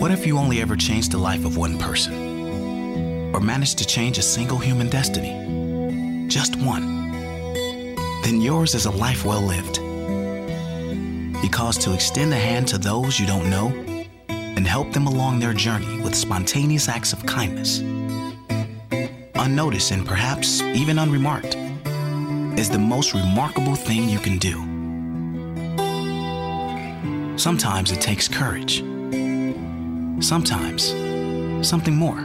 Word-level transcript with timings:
What 0.00 0.10
if 0.10 0.26
you 0.26 0.38
only 0.38 0.62
ever 0.62 0.76
changed 0.76 1.12
the 1.12 1.18
life 1.18 1.44
of 1.44 1.58
one 1.58 1.76
person? 1.76 3.34
Or 3.34 3.40
managed 3.40 3.76
to 3.80 3.86
change 3.86 4.16
a 4.16 4.22
single 4.22 4.56
human 4.56 4.88
destiny? 4.88 6.26
Just 6.26 6.56
one. 6.56 7.12
Then 8.22 8.40
yours 8.40 8.74
is 8.74 8.86
a 8.86 8.90
life 8.90 9.26
well 9.26 9.42
lived. 9.42 9.78
Because 11.42 11.76
to 11.84 11.92
extend 11.92 12.32
a 12.32 12.36
hand 12.36 12.66
to 12.68 12.78
those 12.78 13.20
you 13.20 13.26
don't 13.26 13.50
know 13.50 13.66
and 14.30 14.66
help 14.66 14.90
them 14.94 15.06
along 15.06 15.38
their 15.38 15.52
journey 15.52 16.00
with 16.00 16.14
spontaneous 16.14 16.88
acts 16.88 17.12
of 17.12 17.26
kindness, 17.26 17.80
unnoticed 19.34 19.90
and 19.90 20.06
perhaps 20.06 20.62
even 20.62 20.98
unremarked, 20.98 21.56
is 22.58 22.70
the 22.70 22.78
most 22.78 23.12
remarkable 23.12 23.74
thing 23.74 24.08
you 24.08 24.18
can 24.18 24.38
do. 24.38 24.56
Sometimes 27.36 27.92
it 27.92 28.00
takes 28.00 28.28
courage. 28.28 28.82
Sometimes 30.20 30.90
something 31.66 31.96
more. 31.96 32.20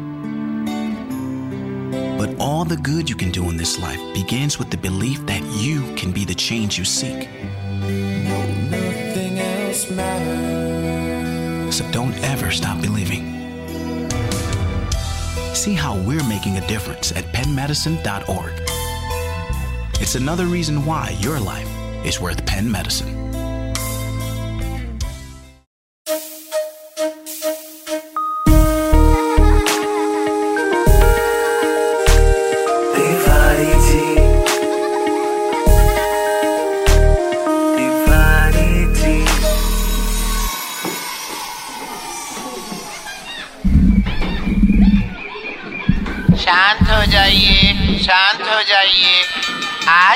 But 2.18 2.36
all 2.40 2.66
the 2.66 2.78
good 2.78 3.10
you 3.10 3.16
can 3.16 3.32
do 3.32 3.50
in 3.50 3.58
this 3.58 3.80
life 3.80 4.00
begins 4.14 4.60
with 4.60 4.70
the 4.70 4.78
belief 4.78 5.26
that 5.26 5.44
you 5.44 5.96
can 5.96 6.12
be 6.12 6.26
the 6.26 6.36
change 6.36 6.78
you 6.78 6.86
seek. 6.86 7.30
Nothing 7.82 9.40
else 9.40 9.90
matters. 9.90 11.78
So 11.78 11.90
don't 11.92 12.16
ever 12.24 12.52
stop 12.52 12.82
believing. 12.82 13.32
See 15.54 15.74
how 15.74 15.98
we're 15.98 16.24
making 16.26 16.58
a 16.58 16.68
difference 16.68 17.12
at 17.14 17.24
penmedicine.org. 17.34 18.54
It's 20.02 20.16
another 20.16 20.46
reason 20.46 20.86
why 20.86 21.16
your 21.20 21.40
life 21.40 21.70
is 22.06 22.20
worth 22.20 22.46
Penn 22.46 22.70
Medicine. 22.70 23.25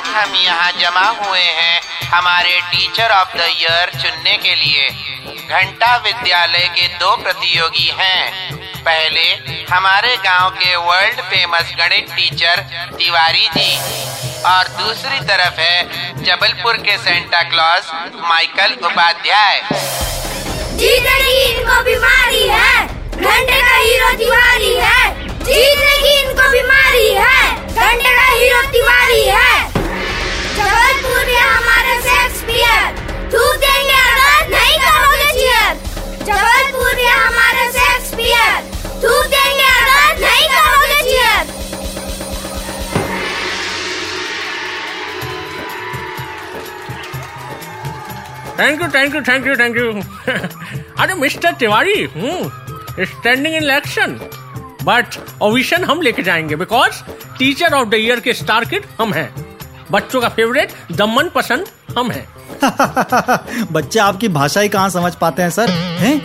हम 0.10 0.36
यहाँ 0.36 0.72
जमा 0.72 1.08
हुए 1.20 1.44
हैं 1.60 1.82
हमारे 2.10 2.60
teacher 2.72 3.12
of 3.12 3.38
the 3.38 3.48
year 3.52 3.92
चुनने 3.94 4.38
के 4.38 4.56
लिए। 4.56 4.88
घंटा 5.50 5.96
विद्यालय 5.98 6.68
के 6.78 6.88
दो 6.96 7.16
प्रतियोगी 7.16 7.92
हैं। 8.00 8.58
पहले 8.80 9.24
हमारे 9.72 10.16
गाँव 10.18 10.50
के 10.52 10.76
वर्ल्ड 10.76 11.22
फ़ेमस 11.22 11.74
गणित 11.80 12.12
टीचर 12.12 12.62
तिवारी 12.98 13.48
जी। 13.58 13.78
और 14.46 14.68
दूसरी 14.78 15.20
तरफ़ 15.28 15.60
है 15.60 16.24
जबलपुर 16.24 16.78
के 16.78 16.98
सेंटा 16.98 17.42
क्लॉज 17.44 17.92
माइकल 18.30 18.74
उपाध्याय। 18.86 19.62
की 20.80 20.96
इनको 21.50 21.82
बीमारी 21.84 22.48
है। 22.48 22.86
घंटे 22.86 23.62
का 23.62 23.76
हीरो 23.76 24.12
तिवारी 24.18 24.74
है। 24.76 25.10
की 25.42 25.60
इनको 26.14 26.50
बीमारी 26.52 27.10
है। 27.10 27.56
घंटे 27.68 28.16
का 28.16 28.28
हीरो 28.28 28.62
तिवारी 28.72 29.26
है। 29.26 29.79
Thank 48.60 48.82
you 48.82 48.88
thank 48.88 49.16
you 49.16 49.22
thank 49.22 49.48
you 49.48 49.56
thank 49.56 49.78
you 49.78 49.92
अरे 51.00 51.14
mister 51.14 51.52
Tiwari 51.60 51.96
standing 53.06 53.56
in 53.56 53.64
election 53.64 54.20
but 54.84 55.16
ovation 55.42 55.84
हम 55.84 56.02
लेके 56.02 56.24
जाएँगे 56.24 56.56
because 56.56 57.02
teacher 57.40 57.74
of 57.74 57.88
the 57.90 57.94
year 57.94 58.20
के 58.20 58.34
स्टार 58.34 58.66
किड 58.66 58.86
हम 59.02 59.14
हैं. 59.14 59.30
बच्चों 59.92 60.22
का 60.22 60.30
फेवरेट 60.30 60.72
दमन 60.92 61.30
पसंद 61.36 61.68
हम 61.98 62.12
हैं. 62.12 62.28
बच्चे 63.72 64.00
आपकी 64.00 64.28
भाषा 64.28 64.62
ही 64.62 64.70
कहाँ 64.70 64.90
समझ 64.90 65.14
पाते 65.16 65.42
हैं 65.42 65.50
सर? 65.50 65.70
हैं? 65.70 66.22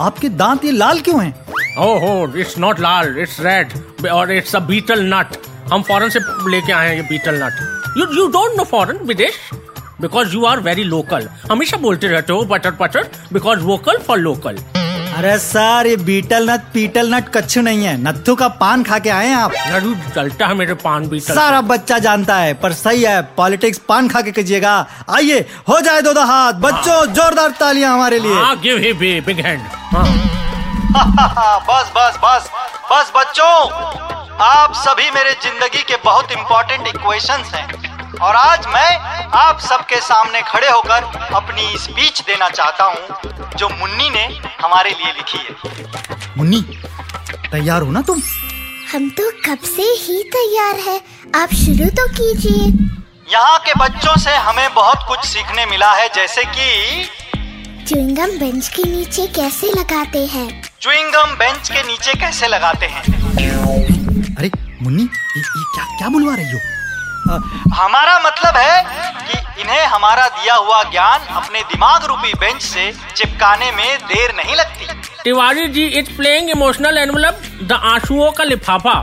आपके 0.00 0.28
दांत 0.28 0.64
ये 0.64 0.72
लाल 0.72 1.00
क्यों 1.00 1.22
हैं? 1.24 1.34
ओहो 1.78 2.38
it's 2.38 2.58
not 2.58 2.80
Lal 2.80 3.18
it's 3.18 3.40
red 3.40 4.06
और 4.08 4.32
इट्स 4.32 4.56
अ 4.56 4.58
बीटल 4.58 5.04
नट 5.14 5.36
हम 5.72 5.82
फॉरेन 5.82 6.10
से 6.10 6.18
लेके 6.50 6.72
आए 6.72 6.88
हैं 6.88 6.96
ये 6.96 7.02
betel 7.02 7.42
nut 7.42 7.98
you 7.98 8.06
you 8.16 8.26
don't 8.28 8.56
know 8.56 8.64
foreign 8.64 8.96
विदेश? 9.06 9.38
Because 10.02 10.34
you 10.34 10.44
are 10.46 10.60
very 10.60 10.84
local 10.84 11.28
हमेशा 11.50 11.76
बोलते 11.78 12.08
रहते 12.08 12.32
हो 12.32 12.44
पटर 12.52 12.70
पटर 12.80 13.10
बिकॉज़ 13.32 13.60
वोकल 13.64 13.98
फॉर 14.06 14.18
लोकल 14.18 14.58
अरे 15.16 15.36
सर 15.38 15.86
ये 15.86 15.96
बीटल 16.04 16.48
नट 16.50 16.60
पीटल 16.74 17.14
नट 17.14 17.28
कच्छु 17.34 17.60
नहीं 17.62 17.84
है। 17.84 17.96
नत्थू 18.02 18.34
का 18.34 18.46
पान 18.60 18.82
खा 18.82 18.98
के 18.98 19.10
आए 19.10 19.26
हैं 19.28 19.36
आप? 19.36 19.52
ज़रूर 19.70 19.96
चलता 20.14 20.46
है 20.46 20.54
मेरे 20.54 20.74
पान 20.84 21.08
बीटल 21.08 21.34
सारा 21.34 21.60
बच्चा 21.72 21.98
जानता 22.06 22.36
है 22.36 22.54
पर 22.62 22.72
सही 22.72 23.02
है 23.02 23.20
पॉलिटिक्स 23.36 23.78
पान 23.88 24.08
खा 24.08 24.20
के 24.20 24.32
कीजिएगा। 24.32 24.74
आइए 25.16 25.40
हो 25.68 25.80
जाए 25.80 26.02
दो 26.02 26.12
दो 26.12 26.22
हाथ। 26.26 26.52
बच्चों 26.62 27.04
जोरदार 27.12 27.50
तालियाँ 27.60 27.92
हमारे 27.94 28.18
लिए। 28.18 28.34
हाँ 28.34 28.56
गिव 28.60 28.78
ही 28.78 28.92
बिग 29.20 29.40
हैंड 29.46 29.66
हाँ। 29.92 30.06
बस 31.68 31.92
बस 31.96 32.18
बस 32.24 32.50
बस 32.92 33.12
बच्चों 33.16 33.52
आप 34.46 34.72
सभी 34.76 35.10
मेरे 35.10 35.32
ज़िंदगी 35.42 35.82
के 35.88 35.96
बहुत 36.04 36.32
इंपॉर्टेंट 36.32 36.86
इक्वेशंस 36.88 37.54
हैं। 37.54 37.91
और 38.20 38.36
आज 38.36 38.66
मैं 38.66 38.96
आप 39.34 39.60
सबके 39.60 40.00
सामने 40.00 40.40
खड़े 40.42 40.68
होकर 40.68 41.04
अपनी 41.34 41.78
स्पीच 41.78 42.20
देना 42.20 42.48
चाहता 42.48 42.84
हूँ 42.84 43.56
जो 43.56 43.68
मुन्नी 43.68 44.08
ने 44.10 44.24
हमारे 44.62 44.90
लिए 44.90 45.12
लिखी 45.12 45.38
है। 45.38 46.34
मुन्नी 46.38 46.60
तैयार 47.52 47.82
हो 47.82 47.90
ना 47.90 48.02
तुम? 48.02 48.20
हम 48.92 49.08
तो 49.10 49.30
कब 49.46 49.64
से 49.66 49.82
ही 49.82 50.22
तैयार 50.34 50.80
है। 50.80 51.00
आप 51.42 51.54
शुरू 51.54 51.88
तो 51.90 52.06
कीजिए। 52.08 52.66
यहाँ 53.32 53.58
के 53.58 53.74
बच्चों 53.74 54.16
से 54.16 54.34
हमें 54.36 54.74
बहुत 54.74 55.04
कुछ 55.08 55.24
सीखने 55.24 55.66
मिला 55.66 55.92
है 55.92 56.08
जैसे 56.14 56.44
कि 56.44 57.08
च्युइंगम 57.88 58.38
बेंच 58.38 58.68
के 58.68 58.82
नीचे 58.82 59.26
कैसे 59.26 59.70
लगाते 59.70 60.26
हैं? 60.26 60.48
च्युइंगम 60.80 61.34
बेंच 61.38 61.68
के 61.68 61.82
नीचे 61.82 62.14
कैसे 62.20 62.48
लगाते 62.48 62.86
हैं? 62.86 63.02
अरे 64.36 64.50
मुन्नी 64.82 65.02
ये, 65.02 65.40
ये 65.40 65.64
क्या 65.74 65.84
क्या 65.98 66.08
बुलवा 66.08 66.34
रही 66.34 66.52
हो? 66.52 66.58
हमारा 67.26 68.18
मतलब 68.18 68.56
है 68.56 68.82
कि 69.22 69.62
इन्हें 69.62 69.84
हमारा 69.86 70.26
दिया 70.28 70.54
हुआ 70.54 70.82
ज्ञान 70.82 71.26
अपने 71.36 71.60
दिमाग 71.62 72.04
रूपी 72.04 72.32
बेंच 72.34 72.62
से 72.62 72.90
चिपकाने 73.16 73.70
में 73.72 73.98
देर 74.06 74.34
नहीं 74.36 74.56
लगती। 74.56 74.86
Tiwari 75.24 75.66
ji 75.68 75.84
is 75.98 76.10
playing 76.16 76.50
emotional 76.50 76.98
envelope 76.98 77.40
the 77.62 77.80
आंसुओं 77.84 78.30
का 78.32 78.44
लिफाफा। 78.44 78.94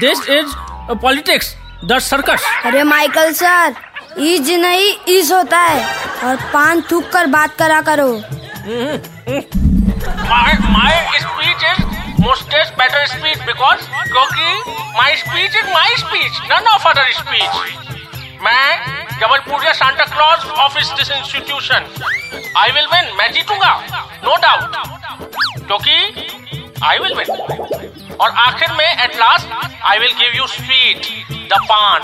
This 0.00 0.28
is 0.30 0.54
politics 1.02 1.54
the 1.84 1.98
circus 1.98 2.44
अरे 2.64 2.82
माइकल 2.84 3.32
सर 3.32 3.74
इज़ 4.18 4.52
नहीं 4.60 4.92
इस 5.18 5.32
होता 5.32 5.58
है। 5.58 5.84
और 6.24 6.36
पान 6.52 6.80
थूक 6.90 7.10
कर 7.12 7.26
बात 7.36 7.54
करा 7.58 7.80
करो। 7.90 8.10
My 10.30 10.50
my 10.72 10.92
speech 11.22 11.64
mostest 12.22 12.72
better 12.78 13.02
speech 13.10 13.40
because 13.48 13.82
क्योंकि 14.08 14.48
my 14.96 15.10
speech 15.20 15.54
is 15.60 15.68
my 15.74 15.90
speech 16.00 16.40
none 16.50 16.66
of 16.72 16.86
other 16.90 17.06
speech. 17.18 17.56
मैं 18.44 18.66
जबलपुर 19.20 19.64
या 19.66 19.72
Santa 19.78 20.04
Claus 20.12 20.44
office 20.64 20.90
this 20.98 21.10
institution 21.10 21.86
I 22.58 22.70
will 22.72 22.86
win 22.92 23.10
मैं 23.18 23.30
जीतूँगा 23.32 23.72
नो 24.24 24.36
डाउट 24.44 24.76
क्योंकि 25.66 25.96
आई 26.84 26.98
विल 26.98 27.14
विन 27.14 28.16
और 28.20 28.30
आखिर 28.46 28.72
में 28.72 28.86
at 28.86 29.16
last 29.16 29.46
I 29.90 29.98
will 29.98 30.14
give 30.20 30.36
you 30.36 30.46
sweet 30.46 31.06
the 31.52 31.60
paan 31.70 32.00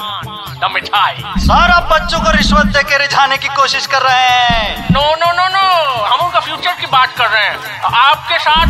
the 0.61 0.71
मिठाई 0.75 1.23
सारा 1.47 1.79
बच्चों 1.93 2.21
को 2.21 2.31
रिश्वत 2.37 2.67
दे 2.77 2.83
के 2.91 2.99
रिझाने 2.99 3.37
की 3.39 3.49
कोशिश 3.57 3.87
कर 3.95 4.03
रहे 4.03 4.29
हैं। 4.29 4.87
नो 4.93 5.05
नो 5.15 5.33
नो 5.33 5.49
नो 5.49 5.67
हम 6.05 6.27
उनका 6.27 6.41
फ्यूचर 6.41 6.75
की 6.81 6.87
बात 6.93 7.17
कर 7.19 7.29
रहे 7.31 7.45
हैं। 7.45 7.57
आपके 7.95 8.39
साथ 8.39 8.69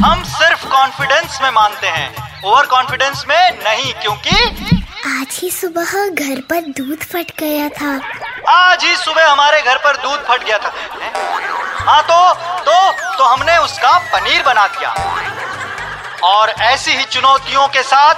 हम 0.00 0.22
सिर्फ़ 0.24 0.64
कॉन्फिडेंस 0.66 1.38
में 1.42 1.50
मानते 1.50 1.88
हैं। 1.88 2.42
ओवर 2.44 2.66
कॉन्फिडेंस 2.66 3.24
में 3.28 3.58
नहीं 3.62 3.92
क्योंकि 3.94 4.36
आज 5.08 5.38
ही 5.42 5.50
सुबह 5.50 5.92
घर 6.08 6.40
पर 6.50 6.60
दूध 6.76 7.02
फट 7.04 7.30
गया 7.38 7.68
था। 7.70 7.90
आज 8.50 8.84
ही 8.84 8.94
सुबह 8.96 9.30
हमारे 9.30 9.60
घर 9.62 9.78
पर 9.84 9.96
दूध 9.96 10.20
फट 10.28 10.44
गया 10.44 10.58
था। 10.58 10.72
हाँ 11.80 12.02
तो 12.02 12.18
तो 12.64 12.76
तो 13.18 13.24
हमने 13.24 13.56
उसका 13.58 13.96
पनीर 14.12 14.42
बना 14.42 14.66
दिया। 14.68 14.94
और 16.24 16.50
ऐसी 16.50 16.92
ही 16.92 17.04
चुनौतियों 17.06 17.66
के 17.68 17.82
साथ 17.84 18.14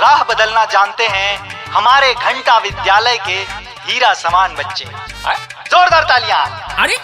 राह 0.00 0.22
बदलना 0.24 0.64
जानते 0.72 1.06
हैं 1.08 1.38
हमारे 1.72 2.12
घंटा 2.14 2.58
विद्यालय 2.58 3.18
के 3.26 3.38
हीरा 3.84 4.12
समान 4.16 4.54
बच्चे। 4.54 4.84
जोरदार 4.84 6.04
तालियाँ। 6.04 6.44
अरे 6.78 6.98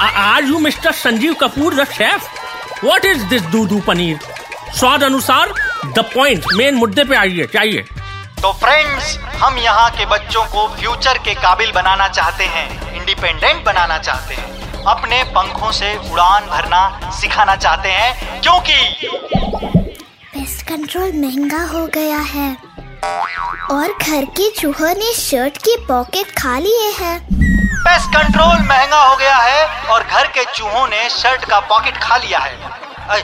are 0.00 0.44
you 0.44 0.58
mister 0.60 0.92
Sanjeev 0.94 1.34
Kapoor 1.34 1.74
the 1.74 1.84
chef. 1.92 2.28
What 2.84 3.04
is 3.04 3.22
this 3.24 3.42
दूधू 3.52 3.78
पनीर 3.80 4.18
स्वाद 4.78 5.02
अनुसार 5.04 5.52
द 5.88 6.04
पॉइंट 6.14 6.44
मेन 6.56 6.74
मुद्दे 6.74 7.04
पे 7.04 7.16
आइए 7.16 7.46
चाहिए 7.46 7.82
तो 8.42 8.52
फ्रेंड्स 8.54 9.16
हम 9.36 9.58
यहाँ 9.58 9.90
के 9.90 10.06
बच्चों 10.06 10.44
को 10.44 10.66
फ्यूचर 10.74 11.18
के 11.18 11.34
काबिल 11.34 11.72
बनाना 11.72 12.08
चाहते 12.08 12.44
हैं 12.46 12.94
इंडिपेंडेंट 12.96 13.64
बनाना 13.64 13.98
चाहते 13.98 14.34
हैं। 14.34 14.82
अपने 14.84 15.22
पंखों 15.36 15.70
से 15.72 15.94
उड़ान 16.12 16.46
भरना 16.46 17.10
सिखाना 17.20 17.56
चाहते 17.56 17.88
हैं 17.90 18.40
क्योंकि 18.42 19.08
पेस्ट 20.34 20.66
कंट्रोल 20.68 21.12
महँगा 21.16 21.62
हो 21.68 21.86
गया 21.94 22.18
है। 22.28 22.50
और 23.70 23.92
घर 23.92 24.24
के 24.38 24.50
चूहों 24.50 24.94
ने 24.94 25.12
शर्ट 25.14 25.58
की 25.58 25.76
पॉकेट 25.88 26.30
खा 26.38 26.58
लिए 26.58 26.90
हैं। 26.98 27.35
पेस्ट 27.86 28.08
कंट्रोल 28.14 28.62
महँगा 28.68 29.00
हो 29.00 29.16
गया 29.16 29.36
है 29.36 29.66
और 29.94 30.02
घर 30.04 30.26
के 30.36 30.44
चूहों 30.54 30.86
ने 30.88 31.08
शर्ट 31.10 31.44
का 31.50 31.58
पॉकेट 31.68 31.96
खा 32.02 32.16
लिया 32.16 32.38
है। 32.38 32.54
अय, 33.10 33.20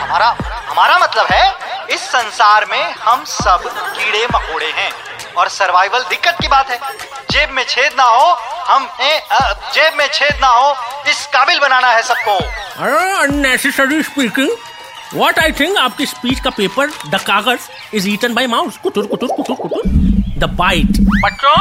हमारा 0.00 0.26
हमारा 0.70 0.98
मतलब 0.98 1.26
है 1.30 1.94
इस 1.94 2.00
संसार 2.08 2.66
में 2.70 2.82
हम 3.02 3.24
सब 3.26 3.62
कीड़े 3.68 4.24
मकोड़े 4.34 4.70
हैं 4.78 4.90
और 5.36 5.48
सर्वाइवल 5.48 6.02
दिक्कत 6.10 6.36
की 6.40 6.48
बात 6.48 6.70
है। 6.70 6.78
जेब 7.30 7.50
में 7.56 7.64
छेद 7.68 7.92
ना 7.98 8.04
हो 8.04 8.26
हम 8.68 8.86
अ, 8.86 9.38
जेब 9.74 9.94
में 9.98 10.06
छेद 10.12 10.38
ना 10.40 10.48
हो 10.48 10.74
इस 11.10 11.26
काबिल 11.34 11.58
बनाना 11.60 11.92
है 11.92 12.02
सबको। 12.02 12.36
अरे 12.84 13.10
unnecessary 13.22 14.02
speaking 14.02 14.50
what 15.14 15.38
I 15.38 15.52
think 15.60 15.78
आपकी 15.78 16.06
स्पीच 16.06 16.40
का 16.40 16.50
पेपर 16.56 16.90
द 17.06 17.20
कागज़ 17.26 17.68
इज़ 17.96 18.08
ईटन 18.08 18.34
बाय 18.34 18.46
माउस 18.56 18.76
कुटुर 18.82 19.06
कुटुर 19.06 19.30
कुटुर 19.36 19.56
कुटुर 19.56 19.82
द 20.38 20.54
बाइट 20.58 21.00
बच्चों 21.24 21.56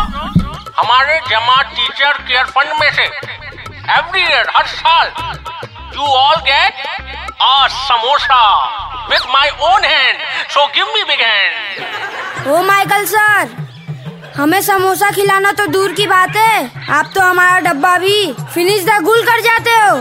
हमारे 0.79 1.19
जमा 1.29 1.61
टीचर 1.69 2.17
केयर 2.27 2.45
फंड 2.55 2.73
में 2.79 2.91
से 2.95 3.03
एवरी 3.03 4.21
ईयर 4.21 4.49
हर 4.55 4.65
साल 4.67 5.07
you 5.95 6.05
all 6.17 6.35
get 6.49 6.85
a 7.43 7.67
samosa 7.77 8.41
with 9.09 9.25
my 9.33 9.49
own 9.69 9.85
hand 9.85 10.19
so 10.49 10.65
give 10.75 10.93
me 10.95 11.03
big 11.03 11.21
hand 11.21 12.47
oh 12.47 12.61
Michael 12.63 13.05
sir 13.05 13.55
हमें 14.37 14.61
समोसा 14.61 15.09
खिलाना 15.11 15.51
तो 15.59 15.65
दूर 15.67 15.93
की 15.93 16.05
बात 16.07 16.35
है। 16.35 16.85
आप 16.95 17.09
तो 17.15 17.21
हमारा 17.21 17.59
डब्बा 17.67 17.97
भी 17.97 18.33
फिनिश 18.53 18.83
द 18.85 18.99
गुल 19.03 19.23
कर 19.25 19.39
जाते 19.41 19.71
हो? 19.75 19.95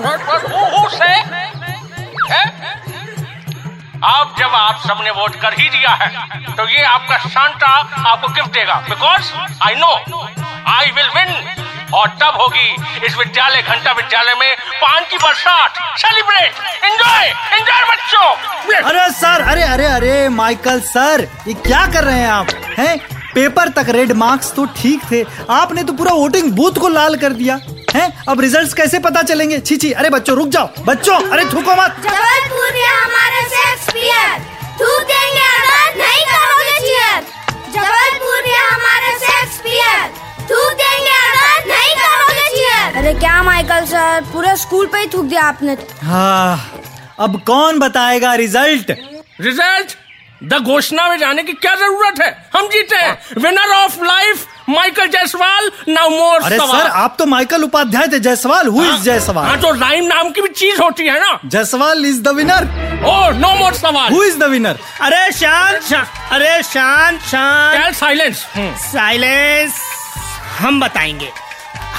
हैं? 2.32 2.44
अब 4.04 4.34
जब 4.38 4.54
आप 4.54 4.82
सबने 4.88 5.10
वोट 5.10 5.40
कर 5.42 5.54
ही 5.60 5.68
दिया 5.68 5.90
है 6.02 6.08
तो 6.56 6.68
ये 6.68 6.82
आपका 6.84 7.18
शांता 7.28 7.68
आपको 8.10 8.28
गिफ्ट 8.28 8.52
देगा। 8.54 8.74
Because 8.88 9.32
I 9.68 9.74
know 9.74 9.94
I 10.68 10.90
will 10.90 11.08
win 11.16 11.34
और 11.94 12.08
तब 12.20 12.40
होगी 12.40 13.06
इस 13.06 13.16
विद्यालय 13.16 13.62
घंटा 13.62 13.92
विद्यालय 13.92 14.34
में 14.40 14.56
पान 14.80 15.04
की 15.10 15.16
बरसात। 15.16 15.74
सेलिब्रेट 15.98 16.84
एंजॉय 16.84 17.26
एंजॉय 17.26 17.84
बच्चों. 17.90 18.80
अरे 18.82 19.10
सर 19.12 19.42
अरे 19.50 19.62
अरे 19.64 19.86
अरे 19.86 20.28
माइकल 20.30 20.80
सर 20.86 21.26
ये 21.48 21.54
क्या 21.66 21.86
कर 21.92 22.04
रहे 22.04 22.18
हैं 22.18 22.30
आप? 22.30 22.46
हैं? 22.78 22.98
पेपर 23.34 23.68
तक 23.68 23.88
रेड 23.90 24.12
मार्क्स 24.16 24.52
तो 24.54 24.64
ठीक 24.76 25.00
थे। 25.12 25.22
आपने 25.52 25.82
तो 25.84 25.92
पूरा 25.92 26.12
वोटिंग 26.14 26.50
बूथ 26.52 26.78
को 26.80 26.88
लाल 26.88 27.16
कर 27.16 27.32
दिया। 27.32 27.58
हैं? 27.94 28.10
अब 28.28 28.40
रिजल्ट्स 28.40 28.74
कैसे 28.74 28.98
पता 28.98 29.22
चलेंगे? 29.22 29.58
छी 29.60 29.76
छी 29.76 29.92
अरे 29.92 30.10
बच्चों 30.10 30.36
रुक 30.36 30.48
जाओ। 30.48 30.84
बच्चों 30.84 31.20
अरे 31.30 31.44
थूको 31.44 31.76
मत। 31.82 31.96
जबलपुर 32.02 32.72
में 32.72 32.86
हमारे 32.86 33.42
शेक्सपियर 33.48 34.55
स्कूल 44.66 44.86
पे 44.92 44.98
ही 44.98 45.06
थूक 45.12 45.24
दिया 45.24 45.42
आपने 45.44 45.76
हाँ 46.02 46.82
अब 47.20 47.40
कौन 47.46 47.78
बताएगा 47.78 48.34
रिज़ल्ट? 48.34 48.90
रिज़ल्ट? 49.40 49.96
द 50.44 50.54
घोषणा 50.54 51.08
में 51.08 51.18
जाने 51.18 51.42
की 51.42 51.52
क्या 51.52 51.74
ज़रूरत 51.74 52.20
है? 52.22 52.30
हम 52.54 52.66
जीते 52.68 52.96
हैं। 52.96 53.42
Winner 53.42 53.70
of 53.74 54.02
life 54.04 54.44
Michael 54.68 55.06
Jaiswal 55.08 55.70
now 55.88 56.08
more 56.10 56.42
अरे 56.42 56.58
सर 56.58 56.86
आप 57.02 57.14
तो 57.18 57.26
माइकल 57.26 57.62
उपाध्याय 57.64 58.08
थे। 58.12 58.18
जायसवाल 58.20 58.66
हु। 58.66 58.82
इज़ 58.82 58.90
हाँ 58.90 58.98
जायसवाल 59.04 59.56
तो 59.62 59.70
राइम 59.80 60.04
नाम 60.06 60.30
की 60.30 60.40
भी 60.40 60.48
चीज़ 60.48 60.82
होती 60.82 61.06
है 61.06 61.18
ना। 61.20 61.38
Jaiswal 61.46 62.04
is 62.06 62.20
the 62.22 62.34
winner 62.36 62.68
oh 63.06 63.30
no 63.38 63.54
more 63.54 63.72
सवाल। 63.74 64.12
हु 64.12 64.22
इज़ 64.24 64.38
द 64.38 64.50
विनर 64.50 64.78
अरे 65.02 65.32
शांत 65.32 65.82
शांत 65.90 66.32
अरे 66.32 66.62
शांत 66.62 67.20
शांत 67.30 67.94
साइलेंस 67.94 68.46
साइलेंस 68.92 69.80
हम 70.58 70.80
बताएँगे। 70.80 71.32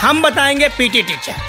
हम 0.01 0.21
बताएँगे 0.21 0.67
पीटी 0.77 1.01
टीचर 1.01 1.45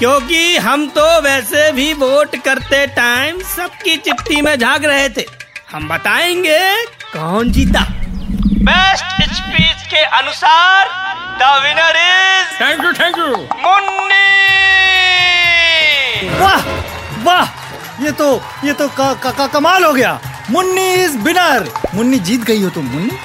क्योंकि 0.00 0.56
हम 0.56 0.86
तो 0.88 1.02
वैसे 1.20 1.70
भी 1.72 1.92
वोट 1.92 2.36
करते 2.36 2.86
टाइम 2.86 3.40
सबकी 3.46 3.96
चिट्ठी 3.96 4.40
में 4.42 4.58
झाग 4.58 4.84
रहे 4.84 5.08
थे। 5.08 5.24
हम 5.72 5.88
बताएँगे 5.88 6.84
कौन 6.86 7.50
जीता। 7.52 7.80
बेस्ट 8.68 9.34
स्पीच 9.34 9.82
के 9.90 10.02
अनुसार 10.18 10.88
the 11.40 11.50
winner 11.64 11.98
is 11.98 12.54
thank 12.60 12.84
you 12.84 12.92
thank 12.92 13.18
you 13.18 13.26
Munni. 13.66 14.28
वाह 16.38 16.60
वाह 17.22 18.04
ये 18.04 18.12
तो 18.12 18.32
ये 18.64 18.72
तो 18.72 18.88
का, 18.88 19.12
का, 19.14 19.30
का, 19.30 19.46
कमाल 19.46 19.84
हो 19.84 19.92
गया। 19.92 20.18
मुन्नी 20.50 20.92
इज़ 20.94 21.18
विनर 21.18 21.70
मुन्नी 21.94 22.18
जीत 22.18 22.44
गई 22.44 22.62
हो 22.62 22.70
तुम 22.70 22.86
मुन्नी। 22.86 23.18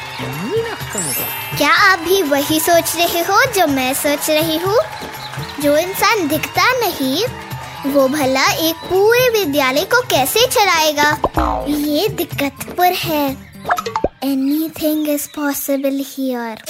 क्या 1.57 1.74
आप 1.92 2.00
भी 2.00 2.22
वही 2.22 2.60
सोच 2.60 2.95
रहे 2.95 3.22
हो 3.22 3.44
जो 3.45 3.68
मैं 3.68 3.94
सोच 3.94 4.30
रही 4.30 4.57
हूँ? 4.57 4.80
जो 5.62 5.78
इंसान 5.78 6.28
दिखता 6.28 6.72
नहीं, 6.80 7.24
वो 7.94 8.08
भला 8.08 8.46
एक 8.68 8.76
पूरे 8.90 9.28
विद्यालय 9.30 9.84
को 9.84 10.02
कैसे 10.02 10.46
चलाएगा 10.48 11.10
ये 11.68 12.08
दिक्कत 12.10 12.66
पर 12.78 12.94
है। 12.94 13.26
Anything 14.24 15.10
is 15.10 15.28
possible 15.36 16.04
here 16.08 16.64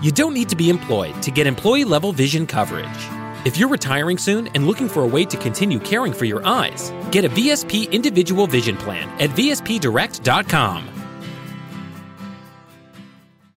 You 0.00 0.12
don't 0.12 0.32
need 0.32 0.48
to 0.50 0.56
be 0.56 0.70
employed 0.70 1.20
to 1.22 1.32
get 1.32 1.48
employee 1.48 1.84
level 1.84 2.12
vision 2.12 2.46
coverage. 2.46 2.86
If 3.44 3.56
you're 3.56 3.68
retiring 3.68 4.16
soon 4.16 4.46
and 4.54 4.64
looking 4.64 4.88
for 4.88 5.02
a 5.02 5.06
way 5.06 5.24
to 5.24 5.36
continue 5.36 5.80
caring 5.80 6.12
for 6.12 6.24
your 6.24 6.46
eyes, 6.46 6.92
get 7.10 7.24
a 7.24 7.28
VSP 7.28 7.90
individual 7.90 8.46
vision 8.46 8.76
plan 8.76 9.08
at 9.20 9.30
VSPdirect.com. 9.30 10.97